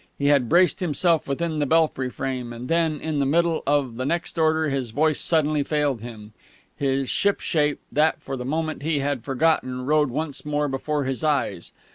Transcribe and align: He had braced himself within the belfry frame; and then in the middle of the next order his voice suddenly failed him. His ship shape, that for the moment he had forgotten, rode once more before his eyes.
He 0.17 0.29
had 0.29 0.49
braced 0.49 0.79
himself 0.79 1.27
within 1.27 1.59
the 1.59 1.67
belfry 1.67 2.09
frame; 2.09 2.51
and 2.51 2.67
then 2.67 2.99
in 2.99 3.19
the 3.19 3.25
middle 3.27 3.61
of 3.67 3.97
the 3.97 4.03
next 4.03 4.39
order 4.39 4.67
his 4.69 4.89
voice 4.89 5.19
suddenly 5.19 5.61
failed 5.61 6.01
him. 6.01 6.33
His 6.75 7.07
ship 7.07 7.39
shape, 7.39 7.79
that 7.91 8.19
for 8.19 8.35
the 8.35 8.43
moment 8.43 8.81
he 8.81 8.97
had 8.97 9.23
forgotten, 9.23 9.85
rode 9.85 10.09
once 10.09 10.43
more 10.43 10.67
before 10.67 11.03
his 11.03 11.23
eyes. 11.23 11.71